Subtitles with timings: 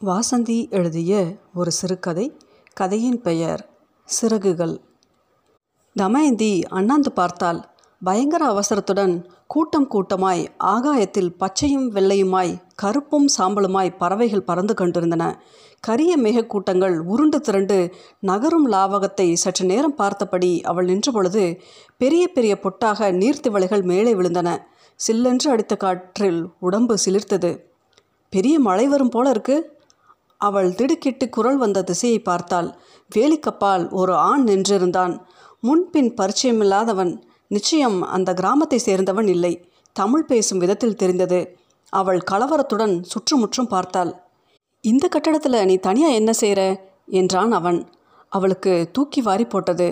[0.00, 1.12] வாசந்தி எழுதிய
[1.54, 2.24] ஒரு சிறுகதை
[2.74, 3.60] கதையின் பெயர்
[4.08, 4.74] சிறகுகள்.
[5.96, 7.60] தமயந்தி அண்ணாந்து பார்த்தால்
[8.02, 9.14] பயங்கர அவசரத்துடன்
[9.46, 15.24] கூட்டம் கூட்டமாய் ஆகாயத்தில் பச்சையும் வெள்ளையுமாய் கருப்பும் சாம்பலுமாய் பறவைகள் பறந்து கொண்டிருந்தன.
[15.80, 17.78] கரிய மேகக்கூட்டங்கள் உருண்டு திரண்டு
[18.22, 21.44] நகரும் லாவகத்தை சற்று நேரம் பார்த்தபடி அவள் நின்றபொழுது
[22.00, 24.58] பெரிய பெரிய பொட்டாக நீர்த்திவளைகள் மேலே விழுந்தன.
[25.00, 27.52] சில்லென்று அடித்த காற்றில் உடம்பு சிலிர்த்தது.
[28.32, 29.72] பெரிய மழை வரும் போல இருக்குது
[30.40, 32.68] அவள் திடுக்கிட்டு குரல் வந்த திசையை பார்த்தாள்.
[33.10, 35.14] வேலிக்கப்பால் ஒரு ஆண் நின்றிருந்தான்.
[35.60, 37.12] முன்பின் பரிச்சயமில்லாதவன்
[37.46, 39.52] நிச்சயம் அந்த கிராமத்தை சேர்ந்தவன் இல்லை.
[39.92, 41.40] தமிழ் பேசும் விதத்தில் தெரிந்தது.
[41.92, 44.12] அவள் கலவரத்துடன் சுற்றுமுற்றும் பார்த்தாள்.
[44.84, 46.62] இந்த கட்டடத்தில் நீ தனியாக என்ன செய்கிற
[47.10, 47.78] என்றான் அவன்.
[48.28, 49.88] அவளுக்கு தூக்கி வாரி போட்டது.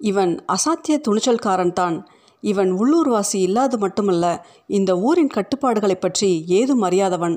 [0.00, 1.96] இவன் அசாத்திய துணிச்சல்காரன் தான்
[2.42, 4.26] இவன் உள்ளூர்வாசி இல்லாது மட்டுமல்ல
[4.66, 7.36] இந்த ஊரின் கட்டுப்பாடுகளை பற்றி ஏதும் அறியாதவன்.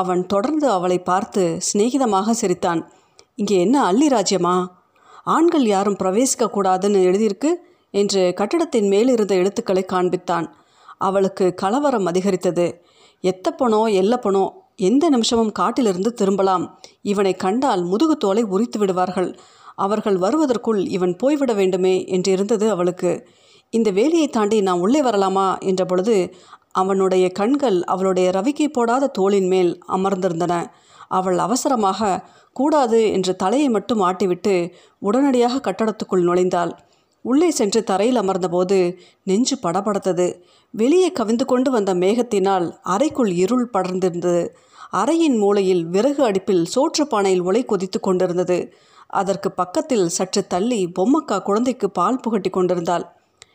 [0.00, 2.80] அவன் தொடர்ந்து அவளை பார்த்து சிநேகிதமாக சிரித்தான்.
[3.34, 4.54] இங்கே என்ன அள்ளி ராஜ்யமா?
[5.24, 7.50] ஆண்கள் யாரும் பிரவேசிக்க கூடாதுன்னு எழுதியிருக்கு
[7.94, 10.46] என்று கட்டடத்தின் மேலிருந்த எழுத்துக்களை காண்பித்தான்.
[10.98, 12.66] அவளுக்கு கலவரம் அதிகரித்தது.
[13.24, 14.44] எத்தப்பனோ எல்லப்பனோ
[14.76, 16.64] எந்த நிமிஷமும் காட்டிலிருந்து திரும்பலாம்.
[17.02, 19.30] இவனை கண்டால் முதுகு தோலை உரித்து விடுவார்கள்.
[19.74, 23.12] அவர்கள் வருவதற்குள் இவன் போய்விட வேண்டுமே என்று இருந்தது அவளுக்கு.
[23.72, 26.16] இந்த வேலியை தாண்டி நான் உள்ளே வரலாமா என்ற பொழுது
[26.72, 30.54] அவனுடைய கண்கள் அவளுடைய ரவிக்கை போடாத தோளின் மேல் அமர்ந்திருந்தன.
[31.08, 32.20] அவள் அவசரமாக
[32.52, 34.54] கூடாது என்று தலையை மட்டும் ஆட்டிவிட்டு
[34.98, 36.72] உடனடியாக கட்டடத்துக்குள் நுழைந்தாள்.
[37.24, 38.78] உள்ளே சென்று தரையில் அமர்ந்தபோது
[39.24, 40.26] நெஞ்சு படபடத்தது.
[40.74, 44.44] வெளியே கவிந்து கொண்டு வந்த மேகத்தினால் அறைக்குள் இருள் படர்ந்திருந்தது.
[44.92, 48.58] அறையின் மூலையில் விறகு அடுப்பில் சோற்று பானையில் உலை கொதித்து கொண்டிருந்தது.
[49.06, 53.04] அதற்கு பக்கத்தில் சற்று தள்ளி பொம்மக்கா குழந்தைக்கு பால் புகட்டி கொண்டிருந்தாள்.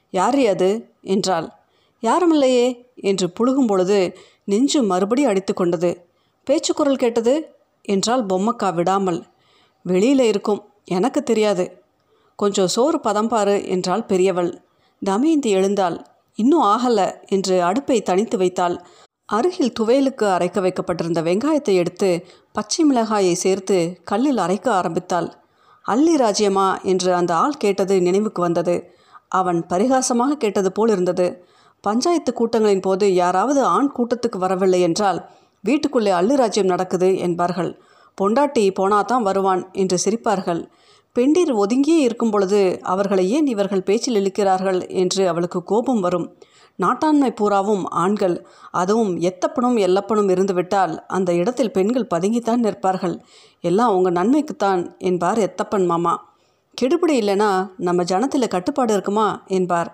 [0.09, 0.89] யார் அது?
[1.01, 1.49] என்றாள்.
[2.01, 2.85] யாருமில்லையே?
[2.95, 6.07] என்று புழுகும் பொழுது நெஞ்சு மறுபடி அடித்து கொண்டது.
[6.43, 7.55] பேச்சு குரல் கேட்டது?
[7.81, 9.23] என்றால் பொம்மக்கா விடாமல்.
[9.83, 10.69] வெளியில் இருக்கும்.
[10.85, 11.83] எனக்கு தெரியாது.
[12.35, 14.61] கொஞ்சம் சோறு பதம் பாரு என்றாள் பெரியவள்.
[15.05, 16.05] தமயந்தி எழுந்தாள்.
[16.35, 18.85] இன்னும் ஆகல என்று அடுப்பை தனித்து வைத்தாள்.
[19.25, 25.33] அருகில் துவையலுக்கு அரைக்க வைக்கப்பட்டிருந்த வெங்காயத்தை எடுத்து பச்சை மிளகாயை சேர்த்து கல்லில் அரைக்க ஆரம்பித்தாள்.
[25.81, 26.81] அள்ளி ராஜ்யமா?
[26.81, 28.95] என்று அந்த ஆள் கேட்டது நினைவுக்கு வந்தது.
[29.27, 31.45] அவன் பரிகாசமாக கேட்டது போல் இருந்தது.
[31.81, 35.29] பஞ்சாயத்து கூட்டங்களின் போது யாராவது ஆண் கூட்டத்துக்கு வரவில்லை என்றால்
[35.61, 37.81] வீட்டுக்குள்ளே அள்ளு ராஜ்யம் நடக்குது என்பார்கள்.
[38.21, 40.67] பொண்டாட்டி போனாதான் வருவான் என்று சிரிப்பார்கள்.
[41.19, 46.35] பெண்டீர் ஒதுங்கியே இருக்கும் பொழுது அவர்களை ஏன் இவர்கள் பேச்சில் இழுக்கிறார்கள் என்று அவளுக்கு கோபம் வரும்.
[46.79, 48.45] நாட்டாண்மை பூராவும் ஆண்கள்.
[48.71, 53.21] அதுவும் எத்தப்பனும் எல்லப்பனும் இருந்துவிட்டால் அந்த இடத்தில் பெண்கள் பதுங்கித்தான் நிற்பார்கள்.
[53.61, 56.35] எல்லாம் உங்கள் நன்மைக்குத்தான் என்பார் எத்தப்பன் மாமா.
[56.81, 59.43] கெடுபிடி இல்லைனா நம்ம ஜனத்தில் கட்டுப்பாடு இருக்குமா?
[59.47, 59.89] என்பார்.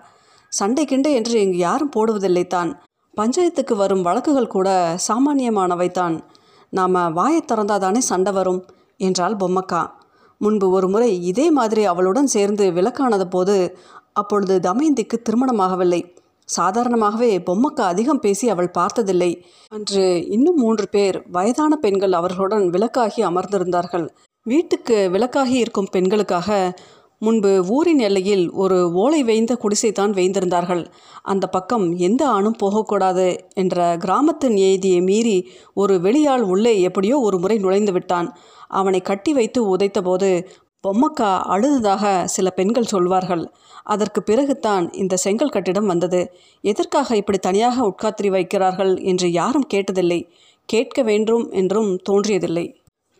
[0.48, 2.82] சண்டை கிண்டை என்று இங்கு யாரும் போடுவதில்லை தான்.
[3.16, 6.22] பஞ்சாயத்துக்கு வரும் வழக்குகள் கூட சாமானியமானவை தான்.
[6.70, 8.66] நாம் வாயை திறந்தாதானே சண்டை வரும்?
[8.96, 9.90] என்றாள் பொம்மக்கா.
[10.38, 13.78] முன்பு ஒரு முறை இதே மாதிரி அவளுடன் சேர்ந்து விளக்கானது போது
[14.12, 16.02] அப்பொழுது தமயந்திக்கு திருமணமாகவில்லை.
[16.44, 19.44] சாதாரணமாகவே பொம்மக்கா அதிகம் பேசி அவள் பார்த்ததில்லை.
[19.68, 24.08] அன்று இன்னும் மூன்று பேர் வயதான பெண்கள் அவர்களுடன் விளக்காகி அமர்ந்திருந்தார்கள்.
[24.46, 26.48] வீட்டுக்கு விளக்காகி இருக்கும் பெண்களுக்காக
[27.18, 30.82] முன்பு ஊரின் எல்லையில் ஒரு ஓலை வேய்ந்த குடிசைத்தான் வேய்ந்திருந்தார்கள்.
[31.22, 37.58] அந்த பக்கம் எந்த ஆணும் போகக்கூடாது என்ற கிராமத்து நியதியை மீறி ஒரு வெளியாள் உள்ளே எப்படியோ ஒரு முறை
[37.58, 38.28] நுழைந்து விட்டான்.
[38.68, 40.30] அவனை கட்டி வைத்து உதைத்தபோது
[40.84, 43.44] பொம்மக்கா அழுததாக சில பெண்கள் சொல்வார்கள்.
[43.84, 46.22] அதற்கு பிறகுதான் இந்த செங்கல் கட்டிடம் வந்தது.
[46.60, 50.22] எதற்காக இப்படி தனியாக உட்காத்திரி வைக்கிறார்கள் என்று யாரும் கேட்டதில்லை.
[50.68, 52.66] கேட்க வேண்டும் என்றும் தோன்றியதில்லை.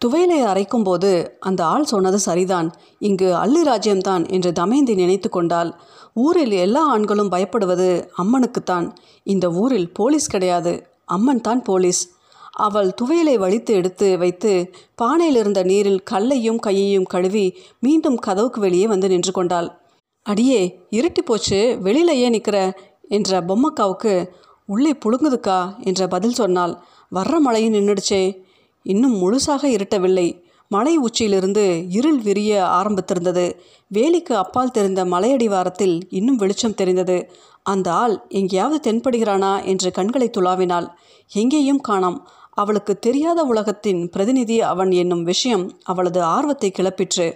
[0.01, 2.73] துவையலை அரைக்கும் போது அந்த ஆள் சொன்னது சரிதான்.
[2.99, 5.81] இங்கு அள்ளி ராஜ்யம்தான் என்று தமயந்தி நினைத்து கொண்டால்
[6.15, 8.97] ஊரில் எல்லா ஆண்களும் பயப்படுவது அம்மனுக்குத்தான்.
[9.23, 10.87] இந்த ஊரில் போலீஸ் கிடையாது.
[11.05, 12.13] அம்மன் தான் போலீஸ்.
[12.53, 19.09] அவள் துவையலை வலித்து எடுத்து வைத்து பானையில் இருந்த நீரில் கல்லையும் கையையும் கழுவி மீண்டும் கதவுக்கு வெளியே வந்து
[19.09, 19.79] நின்று கொண்டாள்.
[20.23, 21.79] அடியே இருட்டி போச்சு.
[21.83, 22.75] வெளியில நிற்கிற
[23.09, 24.29] என்ற பொம்மக்காவுக்கு
[24.67, 25.85] உள்ளே புழுங்குதுக்கா?
[25.85, 26.79] என்ற பதில் சொன்னாள்.
[27.15, 28.44] வர்ற மழையும் நின்றுடுச்சே
[28.85, 30.29] இன்னும் முழுசாக இருட்டவில்லை.
[30.71, 33.47] மலை உச்சியிலிருந்து இருள் விரிய ஆரம்பித்திருந்தது.
[33.91, 37.17] வேலிக்கு அப்பால் தெரிந்த மலையடிவாரத்தில் இன்னும் வெளிச்சம் தெரிந்தது.
[37.63, 40.89] அந்த ஆள் எங்கேயாவது தென்படுகிறானா என்று கண்களை துளாவினாள்.
[41.33, 42.19] எங்கேயும் காணாம்.
[42.55, 47.27] அவளுக்கு தெரியாத உலகத்தின் பிரதிநிதி அவன் என்னும் விஷயம் அவளது ஆர்வத்தை கிளப்பிற்று.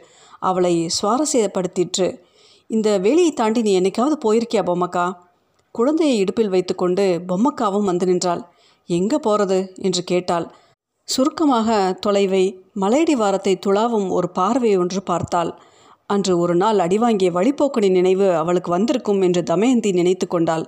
[0.42, 2.08] அவளை சுவாரஸ்யப்படுத்திற்று.
[2.70, 5.06] இந்த வேலியை தாண்டி நீ என்னைக்காவது போயிருக்கியா பொம்மக்கா?
[5.74, 8.42] குழந்தையை இடுப்பில் வைத்துக்கொண்டு பொம்மக்காவும் வந்து நின்றாள்.
[8.88, 10.46] எங்கே போகிறது என்று கேட்டாள்.
[11.08, 11.68] சுருக்கமாக
[12.06, 12.42] தொலைவை
[12.80, 15.50] மலையடி வாரத்தை துளாவும் ஒரு பார்வை ஒன்று பார்த்தாள்.
[16.06, 20.64] அன்று ஒரு நாள் அடிவாங்கிய வழிபோக்கனின் நினைவு அவளுக்கு வந்திருக்கும் என்று தமயந்தி நினைத்து கொண்டாள்.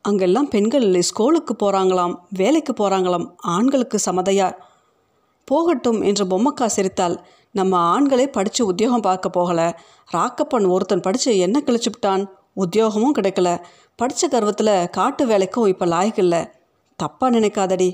[0.00, 3.26] அங்கெல்லாம் பெண்கள் ஸ்கூலுக்கு போகிறாங்களாம் வேலைக்கு போகிறாங்களாம்
[3.56, 4.48] ஆண்களுக்கு சமதையா
[5.48, 7.16] போகட்டும் என்று பொம்மக்கா சிரித்தாள்.
[7.54, 9.68] நம்ம ஆண்களே படித்து உத்தியோகம் பார்க்க போகலை.
[10.14, 12.24] ராக்கப்பன் ஒருத்தன் படித்து என்ன கிழிச்சுப்பிட்டான்
[12.64, 13.48] உத்தியோகமும் கிடைக்கல.
[13.98, 16.42] படித்த கர்வத்தில் காட்டு வேலைக்கும் இப்போ லாய்க்கில்லை
[16.98, 17.90] தப்பாக நினைக்காதடி.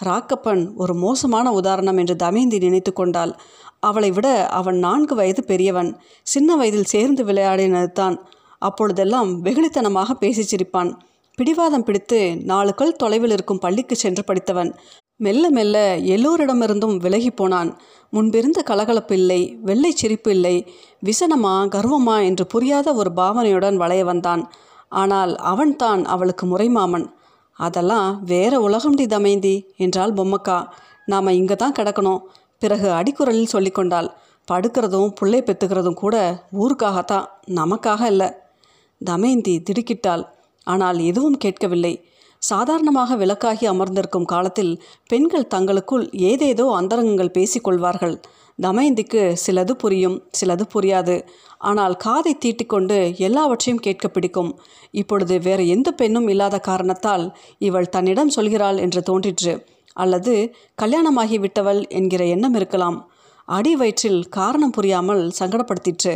[0.00, 3.32] ராக்கப்பன் ஒரு மோசமான உதாரணம் என்று தமேந்தி நினைத்து கொண்டாள்.
[3.80, 5.90] அவளை விட அவன் நான்கு வயது பெரியவன்.
[6.26, 8.16] சின்ன வயதில் சேர்ந்து விளையாடினது தான்
[8.58, 10.90] அப்பொழுதெல்லாம் வெகுளித்தனமாக பேசி சிரிப்பான்
[11.38, 14.70] பிடிவாதம் பிடித்து நாளுக்குள் தொலைவில் இருக்கும் பள்ளிக்கு சென்று படித்தவன்.
[15.20, 15.76] மெல்ல மெல்ல
[16.14, 17.70] எல்லோரிடமிருந்தும் விலகி போனான்.
[18.10, 20.56] முன்பிருந்த கலகலப்பு இல்லை வெள்ளை சிரிப்பு இல்லை
[21.06, 24.42] விசனமா கர்வமா என்று புரியாத ஒரு பாவனையுடன் வளைய வந்தான்.
[24.88, 27.06] ஆனால் அவன்தான் அவளுக்கு முறைமாமன்.
[27.58, 30.58] அதெல்லாம் வேற உலகம்டி தமைந்தி என்றாள் பொம்மக்கா.
[31.04, 32.20] நாம் இங்கே தான் கிடக்கணும்.
[32.62, 34.08] பிறகு அடிக்குரலில் சொல்லிக்கொண்டாள்
[34.48, 36.16] படுக்கிறதும் புள்ளை பெத்துக்கிறதும் கூட
[36.60, 37.26] ஊருக்காகத்தான்.
[37.60, 38.28] நமக்காக இல்லை.
[39.00, 40.24] தமயந்தி திடுக்கிட்டாள்.
[40.66, 41.94] ஆனால் எதுவும் கேட்கவில்லை.
[42.42, 44.72] சாதாரணமாக விளக்காகி அமர்ந்திருக்கும் காலத்தில்
[45.06, 48.16] பெண்கள் தங்களுக்குள் ஏதேதோ அந்தரங்கங்கள் பேசிக்கொள்வார்கள்.
[48.58, 51.16] தமயந்திக்கு சிலது புரியும் சிலது புரியாது.
[51.58, 54.50] ஆனால் காதை தீட்டிக்கொண்டு எல்லாவற்றையும் கேட்க பிடிக்கும்.
[54.90, 57.24] இப்பொழுது வேறு எந்த பெண்ணும் இல்லாத காரணத்தால்
[57.58, 59.54] இவள் தன்னிடம் சொல்கிறாள் என்று தோன்றிற்று.
[59.96, 60.34] அல்லது
[60.82, 62.98] கல்யாணமாகி விட்டவள் என்கிற எண்ணம் இருக்கலாம்.
[63.48, 66.14] அடி வயிற்றில் காரணம் புரியாமல் சங்கடப்படுத்திற்று.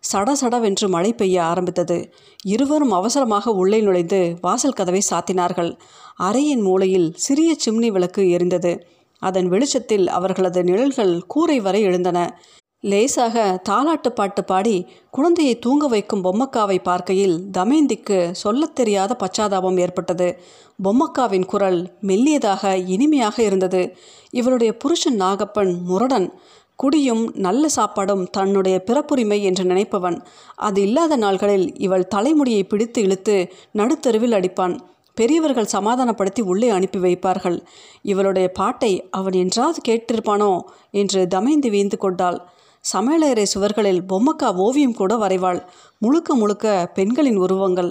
[0.00, 2.12] சட சடவென்று மழை பெய்ய ஆரம்பித்தது.
[2.44, 5.78] இருவரும் அவசரமாக உள்ளே நுழைந்து வாசல் கதவை சாத்தினார்கள்.
[6.22, 8.80] அறையின் மூலையில் சிறிய சிம்னி விளக்கு எரிந்தது.
[9.18, 12.40] அதன் வெளிச்சத்தில் அவர்களது நிழல்கள் கூரை வரை எழுந்தன.
[12.80, 20.40] லேசாக தாலாட்டு பாட்டு பாடி குழந்தையை தூங்க வைக்கும் பொம்மக்காவை பார்க்கையில் தமேந்திக்கு சொல்லத் தெரியாத பச்சாதாபம் ஏற்பட்டது.
[20.84, 23.96] பொம்மக்காவின் குரல் மெல்லியதாக இனிமையாக இருந்தது.
[24.30, 26.38] இவளுடைய புருஷன் நாகப்பன் முரடன்.
[26.78, 30.18] குடியும் நல்ல சாப்பாடும் தன்னுடைய பிறப்புரிமை என்று நினைப்பவன்.
[30.56, 33.36] அது இல்லாத நாள்களில் இவள் தலைமுடியை பிடித்து இழுத்து
[33.76, 34.74] நடுத்தருவில் அடிப்பான்.
[35.14, 37.56] பெரியவர்கள் சமாதானப்படுத்தி உள்ளே அனுப்பி வைப்பார்கள்.
[38.02, 40.52] இவளுடைய பாட்டை அவன் என்றாவது கேட்டிருப்பானோ
[40.90, 42.38] என்று தமைந்து வீந்து கொண்டாள்.
[42.84, 45.60] சமையலறை சுவர்களில் பொம்மக்கா ஓவியம் கூட வரைவாள்.
[45.98, 47.90] முழுக்க முழுக்க பெண்களின் உருவங்கள்.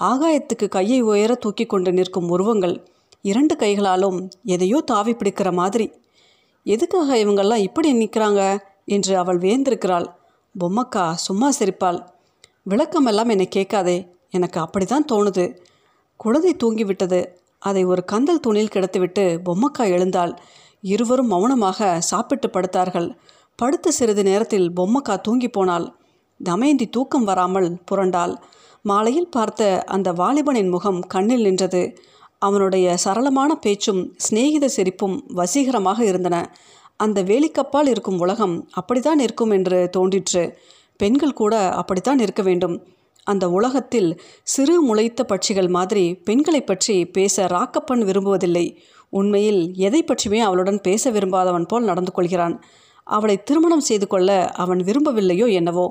[0.00, 2.76] ஆகாயத்துக்கு கையை உயர தூக்கி கொண்டு நிற்கும் உருவங்கள்.
[3.22, 5.86] இரண்டு கைகளாலும் எதையோ தாவி பிடிக்கிற மாதிரி.
[6.66, 8.58] எதுக்காக இவங்கெல்லாம் இப்படி நிற்கிறாங்க?
[8.84, 10.06] என்று அவள் வியந்திருக்கிறாள்.
[10.60, 11.98] பொம்மக்கா சும்மா சிரிப்பாள்.
[12.70, 13.96] விளக்கமெல்லாம் என்னை கேட்காதே.
[14.30, 15.44] எனக்கு அப்படிதான் தோணுது.
[16.16, 17.26] குழந்தை தூங்கிவிட்டது.
[17.58, 20.38] அதை ஒரு கந்தல் துணியில் கிடத்துவிட்டு பொம்மக்கா எழுந்தாள்.
[20.80, 23.16] இருவரும் மௌனமாக சாப்பிட்டு படுத்தார்கள்.
[23.56, 25.94] படுத்த சிறிது நேரத்தில் பொம்மக்கா தூங்கி போனாள்.
[26.44, 28.36] தமயந்தி தூக்கம் வராமல் புரண்டாள்.
[28.82, 31.82] மாலையில் பார்த்த அந்த வாலிபனின் முகம் கண்ணில் நின்றது.
[32.38, 36.36] அவனுடைய சரளமான பேச்சும் சிநேகித சிரிப்பும் வசீகரமாக இருந்தன.
[36.96, 40.58] அந்த வேலிக்கப்பால் இருக்கும் உலகம் அப்படித்தான் இருக்கும் என்று தோன்றிற்று.
[40.96, 42.76] பெண்கள் கூட அப்படித்தான் இருக்க வேண்டும்.
[43.24, 48.76] அந்த உலகத்தில் சிறு முளைத்த பட்சிகள் மாதிரி பெண்களை பற்றி பேச ராக்கப்பன் விரும்புவதில்லை.
[49.08, 52.62] உண்மையில் எதை பற்றியுமே அவளுடன் பேச விரும்பாதவன் போல் நடந்து கொள்கிறான்.
[53.04, 55.86] அவளை திருமணம் செய்து கொள்ள அவன் விரும்பவில்லையோ என்னவோ.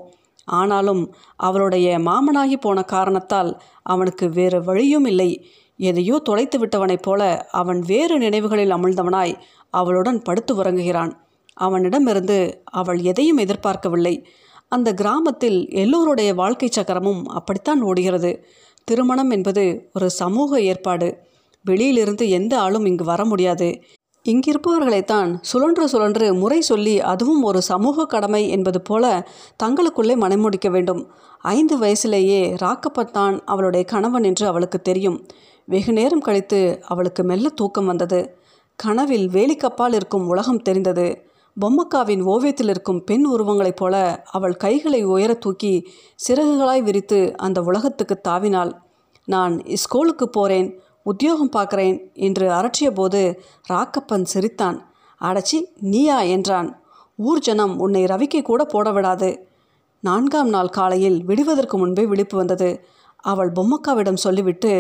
[0.46, 1.04] ஆனாலும்
[1.36, 3.52] அவளுடைய மாமனாகி போன காரணத்தால்
[3.84, 5.30] அவனுக்கு வேறு வழியும் இல்லை.
[5.78, 9.36] எதையோ தொலைத்து விட்டவனைப் போல அவன் வேறு நினைவுகளில் அமிழ்ந்தவனாய்
[9.70, 11.12] அவளுடன் படுத்து உறங்குகிறான்.
[11.54, 14.28] அவனிடமிருந்து அவள் எதையும் எதிர்பார்க்கவில்லை.
[14.68, 18.46] அந்த கிராமத்தில் எல்லோருடைய வாழ்க்கை சக்கரமும் அப்படித்தான் ஓடுகிறது.
[18.84, 21.18] திருமணம் என்பது ஒரு சமூக ஏற்பாடு.
[21.64, 23.82] வெளியிலிருந்து எந்த ஆளும் இங்கு வர முடியாது.
[24.26, 29.28] இங்கிருப்பவர்களைத்தான் சுழன்று சுழன்று முறை சொல்லி அதுவும் ஒரு சமூக கடமை என்பது போல
[29.64, 31.08] தங்களுக்குள்ளே மனமுடிக்க வேண்டும்.
[31.40, 35.26] ஐந்து வயசிலேயே ராக்கப்பத்தான் அவளுடைய கணவன் என்று அவளுக்கு தெரியும்.
[35.66, 38.38] வெகு நேரம் கழித்து அவளுக்கு மெல்ல தூக்கம் வந்தது.
[38.76, 41.22] கனவில் வேலிக்கப்பால் இருக்கும் உலகம் தெரிந்தது.
[41.62, 45.88] பொம்மக்காவின் ஓவியத்தில் இருக்கும் பெண் உருவங்களைப் போல அவள் கைகளை உயர தூக்கி
[46.28, 48.72] சிறகுகளாய் விரித்து அந்த உலகத்துக்கு தாவினாள்.
[49.26, 51.98] நான் ஸ்கூலுக்கு போகிறேன் உத்தியோகம் பார்க்குறேன்
[52.28, 53.22] என்று அரற்றிய போது
[53.70, 54.78] ராக்கப்பன் சிரித்தான்.
[55.22, 55.58] அடச்சி
[55.92, 56.70] நீயா என்றான்.
[57.20, 59.30] ஊர் ஜனம் உன்னை ரவிக்கை கூட போட விடாது.
[60.04, 62.70] நான்காம் நாள் காலையில் விடுவதற்கு முன்பே விழிப்பு வந்தது.
[63.24, 64.72] அவள் பொம்மக்காவிடம் சொல்லிவிட்டு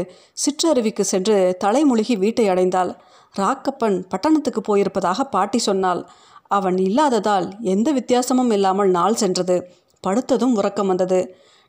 [0.44, 2.92] சிற்றருவிக்கு சென்று தலைமுழுகி வீட்டை அடைந்தாள்.
[3.36, 6.02] ராக்கப்பன் பட்டணத்துக்கு போயிருப்பதாக பாட்டி சொன்னாள்.
[6.52, 9.58] அவன் இல்லாததால் எந்த வித்தியாசமும் இல்லாமல் நாள் சென்றது.
[10.04, 11.20] படுத்ததும் உறக்கம் வந்தது.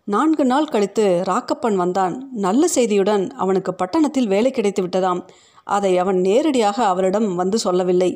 [0.09, 2.29] நான்கு நாள் கழித்து ராக்கப்பன் வந்தான்.
[2.33, 5.21] நல்ல செய்தியுடன் அவனுக்கு பட்டணத்தில் வேலை கிடைத்து விட்டதாம்.
[5.65, 8.11] அதை அவன் நேரடியாக அவளிடம் வந்து சொல்லவில்லை.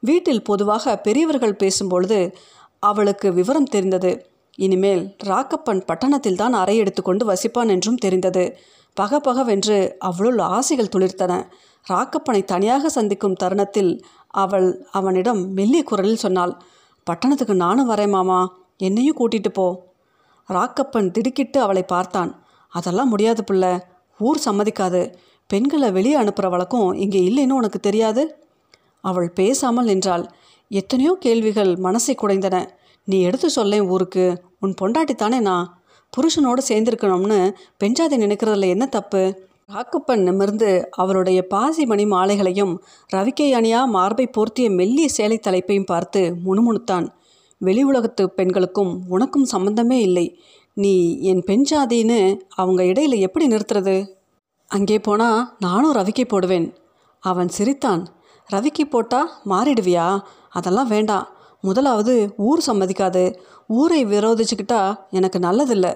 [0.00, 2.32] வீட்டில் பொதுவாக பெரியவர்கள் பேசும்பொழுது
[2.78, 4.26] அவளுக்கு விவரம் தெரிந்தது.
[4.54, 8.56] இனிமேல் ராக்கப்பன் பட்டணத்தில் தான் அறை எடுத்துக்கொண்டு வசிப்பான் என்றும் தெரிந்தது.
[9.00, 11.32] பகபகவென்று அவளுள் ஆசைகள் துளிர்த்தன.
[11.86, 16.54] ராக்கப்பனை தனியாக சந்திக்கும் தருணத்தில் அவள் அவனிடம் மெல்லிய குரலில் சொன்னாள்
[17.06, 18.40] பட்டணத்துக்கு நானும் வரேன் மாமா.
[18.76, 19.66] என்னையும் கூட்டிட்டு போ.
[20.48, 22.44] ராக்கப்பன் திடுக்கிட்டு அவளை பார்த்தான்.
[22.68, 23.72] அதெல்லாம் முடியாது பிள்ளை.
[24.18, 25.14] ஊர் சம்மதிக்காது.
[25.46, 28.22] பெண்களை வெளியே அனுப்புகிற வழக்கம் இங்கே இல்லைன்னு உனக்கு தெரியாது?
[29.00, 30.26] அவள் பேசாமல் நின்றாள்.
[30.68, 32.68] எத்தனையோ கேள்விகள் மனசை குடைந்தன.
[33.04, 34.42] நீ எடுத்து சொல்லேன் ஊருக்கு.
[34.60, 35.82] உன் பொண்டாட்டி தானே நான்.
[36.12, 39.22] புருஷனோடு சேர்ந்திருக்கணும்னு பெஞ்சாதி நினைக்கிறதுல என்ன தப்பு?
[39.74, 42.78] ராக்கப்பன் நிமிர்ந்து அவளுடைய பாசி மணி மாலைகளையும்
[43.16, 47.06] ரவிக்கை அணியா மார்பை போர்த்திய மெல்லிய சேலை தலைப்பையும் பார்த்து முணுமுணுத்தான்.
[47.58, 50.40] வெளி உலகத்து பெண்களுக்கும் உனக்கும் சம்பந்தமே இல்லை.
[50.74, 54.08] நீ என் பெண் ஜாதின்னு அவங்க இடையில எப்படி நிறுத்துறது?
[54.66, 56.76] அங்கே போனால் நானும் ரவிக்கை போடுவேன்.
[57.20, 58.08] அவன் சிரித்தான்.
[58.52, 60.20] ரவிக்கு போட்டா மாறிடுவியா?
[60.50, 61.28] அதெல்லாம் வேண்டாம்.
[61.60, 63.36] முதலாவது ஊர் சம்மதிக்காது.
[63.68, 65.94] ஊரை விரோதிச்சுக்கிட்டா எனக்கு நல்லதில்லை.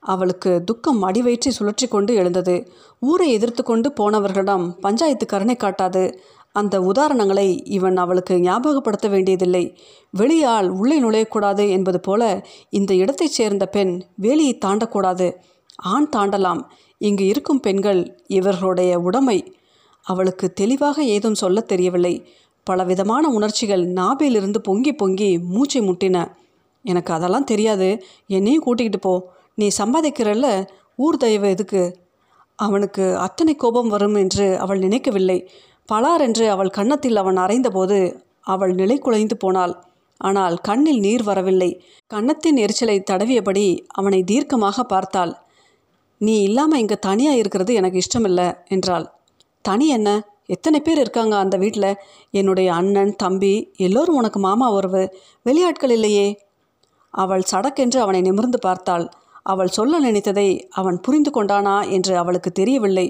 [0.00, 2.72] அவளுக்கு துக்கம் அடிவயிற்றி சுழற்றி கொண்டு எழுந்தது.
[3.00, 6.18] ஊரை எதிர்த்து கொண்டு போனவர்களிடம் பஞ்சாயத்து கருணை காட்டாது.
[6.56, 9.78] அந்த உதாரணங்களை இவன் அவளுக்கு ஞாபகப்படுத்த வேண்டியதில்லை.
[10.10, 15.34] வெளியால் உள்ளே நுழையக்கூடாது என்பது போல இந்த இடத்தைச் சேர்ந்த பெண் வேலியை தாண்டக்கூடாது.
[15.76, 16.62] ஆண் தாண்டலாம்.
[16.98, 19.56] இங்கு இருக்கும் பெண்கள் இவர்களுடைய உடைமை.
[20.02, 22.28] அவளுக்கு தெளிவாக ஏதும் சொல்லத் தெரியவில்லை.
[22.64, 26.32] பலவிதமான உணர்ச்சிகள் நாபிலிருந்து பொங்கி பொங்கி மூச்சை முட்டின.
[26.84, 28.02] எனக்கு அதெல்லாம் தெரியாது.
[28.26, 29.32] என்னையும் கூட்டிக்கிட்டு போ.
[29.54, 30.66] நீ சம்பாதிக்கிறல்ல.
[30.96, 31.96] ஊர் தயவு எதுக்கு?
[32.56, 35.50] அவனுக்கு அத்தனை கோபம் வரும் என்று அவள் நினைக்கவில்லை.
[35.88, 37.98] பலார் என்று அவள் கன்னத்தில் அவன் அறைந்தபோது
[38.42, 39.74] அவள் நிலை குலைந்து போனாள்.
[40.20, 41.70] ஆனால் கண்ணில் நீர் வரவில்லை.
[42.10, 45.32] கன்னத்தின் எரிச்சலை தடவியபடி அவனை தீர்க்கமாக பார்த்தாள்.
[46.20, 49.06] நீ இல்லாமல் இங்கே தனியாக இருக்கிறது எனக்கு இஷ்டமில்லை என்றாள்.
[49.64, 50.10] தனி என்ன?
[50.46, 51.90] எத்தனை பேர் இருக்காங்க அந்த வீட்டில்
[52.30, 55.02] என்னுடைய அண்ணன் தம்பி எல்லோரும் உனக்கு மாமா உறவு.
[55.46, 56.26] வெளியாட்கள் இல்லையே.
[57.14, 59.06] அவள் சடக்கென்று அவனை நிமிர்ந்து பார்த்தாள்.
[59.42, 63.06] அவள் சொல்ல நினைத்ததை அவன் புரிந்து கொண்டானா என்று அவளுக்கு தெரியவில்லை.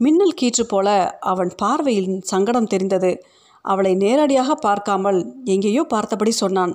[0.00, 3.10] மின்னல் கீற்று போல அவன் பார்வையில் சங்கடம் தெரிந்தது.
[3.64, 6.72] அவளை நேரடியாக பார்க்காமல் எங்கேயோ பார்த்தபடி சொன்னான்.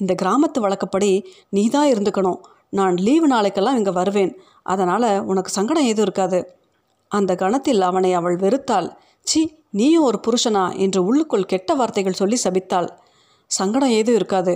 [0.00, 1.10] இந்த கிராமத்து வழக்கப்படி
[1.48, 2.40] நீ தான் இருந்துக்கணும்.
[2.68, 4.32] நான் லீவு நாளைக்கெல்லாம் இங்கே வருவேன்.
[4.62, 6.40] அதனால் உனக்கு சங்கடம் எதுவும் இருக்காது.
[7.10, 8.88] அந்த கணத்தில் அவனை அவள் வெறுத்தாள்.
[9.26, 12.88] சி நீயும் ஒரு புருஷனா என்று உள்ளுக்குள் கெட்ட வார்த்தைகள் சொல்லி சபித்தாள்.
[13.50, 14.54] சங்கடம் ஏதும் இருக்காது.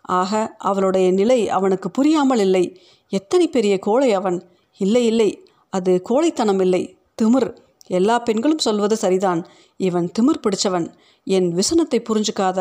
[0.00, 2.64] ஆக அவளுடைய நிலை அவனுக்கு புரியாமல் இல்லை.
[3.12, 4.38] எத்தனை பெரிய கோழை அவன்?
[4.80, 5.30] இல்லை இல்லை.
[5.70, 6.82] அது கோழைத்தனம் இல்லை.
[7.22, 7.50] திமிர்.
[7.86, 9.46] எல்லா பெண்களும் சொல்வது சரிதான்.
[9.76, 10.86] இவன் திமிர் பிடிச்சவன்.
[11.26, 12.60] என் விசனத்தை புரிஞ்சுக்காத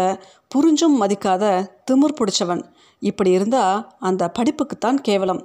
[0.56, 1.44] புரிஞ்சும் மதிக்காத
[1.92, 2.64] திமிர் பிடிச்சவன்.
[3.00, 5.42] இப்படி இருந்தால் அந்த படிப்புக்குத்தான் கேவலம்.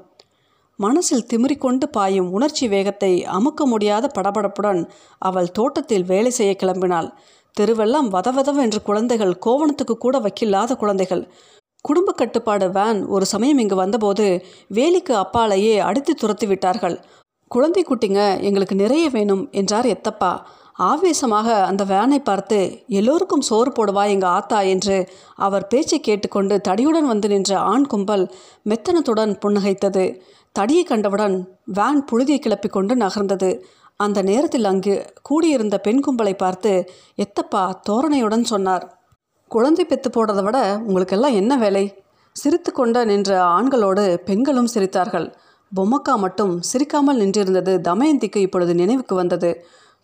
[0.77, 7.09] மனசில் திமிரிக்கொண்டு பாயும் உணர்ச்சி வேகத்தை அமுக்க முடியாத படபடப்புடன் அவள் தோட்டத்தில் வேலை செய்ய கிளம்பினாள்.
[7.61, 11.33] தெருவெல்லாம் வதவதவென்று குழந்தைகள் கோவணத்துக்கு கூட வைக்கில்லாத குழந்தைகள்.
[11.81, 16.97] குடும்ப கட்டுப்பாடு வேன் ஒரு சமயம் இங்கு வந்தபோது வேலிக்கு அப்பாலேயே அடித்து துரத்தி விட்டார்கள்.
[17.49, 20.33] குழந்தை குட்டிங்க எங்களுக்கு நிறைய வேணும் என்றார் எத்தப்பா.
[20.73, 24.61] ஆவேசமாக அந்த வேனை பார்த்து எல்லோருக்கும் சோறு போடுவா எங்கள் ஆத்தா?
[24.61, 28.25] என்று அவர் பேச்சை கேட்டுக்கொண்டு தடியுடன் வந்து நின்ற ஆண் கும்பல்
[28.65, 30.05] மெத்தனத்துடன் புன்னகைத்தது.
[30.53, 33.51] தடியை கண்டவுடன் வேன் புழுதியை கிளப்பி கொண்டு நகர்ந்தது.
[33.97, 38.99] அந்த நேரத்தில் அங்கு கூடியிருந்த பெண் கும்பலை பார்த்து எத்தப்பா தோரணையுடன் சொன்னார்.
[39.51, 41.85] குழந்தை பெத்து போடுறதை விட உங்களுக்கெல்லாம் என்ன வேலை?
[42.33, 45.35] சிரித்து கொண்ட நின்ற ஆண்களோடு பெண்களும் சிரித்தார்கள்.
[45.73, 49.51] பொம்மக்கா மட்டும் சிரிக்காமல் நின்றிருந்தது தமயந்திக்கு இப்பொழுது நினைவுக்கு வந்தது.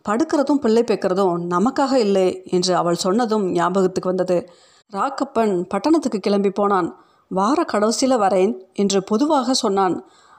[0.04, 4.36] படுக்கிறதும் பிள்ளை பேக்கிறதும் நமக்காக இல்லை என்று அவள் சொன்னதும் ஞாபகத்துக்கு வந்தது.
[4.92, 6.88] ராக்கப்பன் பட்டணத்துக்கு கிளம்பி போனான்.
[7.30, 9.96] வார கடைசியில் வரேன் என்று பொதுவாக சொன்னான்.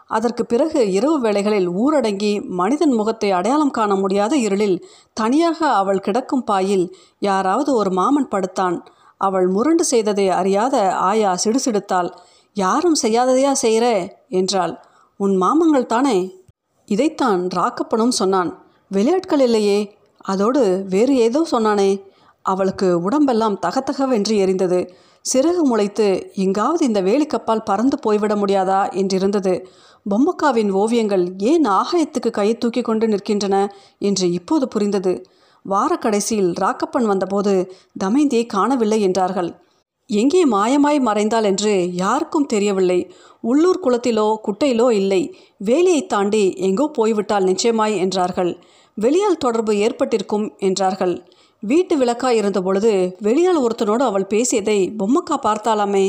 [0.09, 4.77] அதற்கு பிறகு இரவு வேளைகளில் ஊரடங்கி மனிதன் முகத்தை அடையாளம் காண முடியாத இருளில்
[5.13, 6.85] தனியாக அவள் கிடக்கும் பாயில்
[7.19, 8.77] யாராவது ஒரு மாமன் படுத்தான்.
[9.21, 12.09] அவள் முரண்டு செய்ததை அறியாத ஆயா சிடுசிடுத்தாள்.
[12.53, 13.85] யாரும் செய்யாததையா செய்கிற
[14.29, 14.75] என்றாள்.
[15.17, 16.43] உன் மாமங்கள் தானே?
[16.85, 18.65] இதைத்தான் ராக்கப்பனும் சொன்னான்.
[18.89, 19.97] விளையாட்கள் இல்லையே.
[20.17, 22.01] அதோடு வேறு ஏதோ சொன்னானே.
[22.41, 24.89] அவளுக்கு உடம்பெல்லாம் தகத்தகவென்று எரிந்தது.
[25.33, 29.65] சிறகு முளைத்து எங்காவது இந்த வேலிக்கப்பால் பறந்து போய்விட முடியாதா என்றிருந்தது.
[30.09, 33.67] பொம்மக்காவின் ஓவியங்கள் ஏன் ஆகாயத்துக்கு கையை தூக்கி கொண்டு நிற்கின்றன
[33.99, 35.25] என்று இப்போது புரிந்தது.
[35.63, 39.64] வார கடைசியில் ராக்கப்பன் வந்தபோது தமைந்தியை காணவில்லை என்றார்கள்.
[40.09, 43.11] எங்கே மாயமாய் மறைந்தாள் என்று யாருக்கும் தெரியவில்லை.
[43.41, 45.35] உள்ளூர் குளத்திலோ குட்டையிலோ இல்லை.
[45.63, 48.57] வேலியை தாண்டி எங்கோ போய்விட்டால் நிச்சயமாய் என்றார்கள்.
[48.97, 51.15] வெளியால் தொடர்பு ஏற்பட்டிருக்கும் என்றார்கள்.
[51.59, 56.05] வீட்டு விளக்காய் இருந்த பொழுது வெளியால் ஒருத்தனோடு அவள் பேசியதை பொம்மக்கா பார்த்தாலாமே?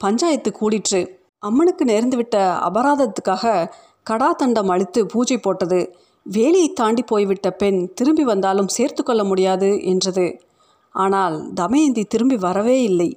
[0.00, 1.00] பஞ்சாயத்து கூடிற்று.
[1.38, 2.36] அம்மனுக்கு நேர்ந்துவிட்ட
[2.68, 3.70] அபராதத்துக்காக
[4.06, 5.80] கடாதண்டம் அளித்து பூஜை போட்டது.
[6.26, 10.26] வேலியை தாண்டி போய்விட்ட பெண் திரும்பி வந்தாலும் சேர்த்து கொள்ள முடியாது என்றது.
[10.94, 13.10] ஆனால் தமயந்தி திரும்பி வரவே இல்லை.